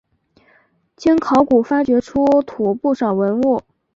[0.95, 3.61] 经考古发掘出土不少文物。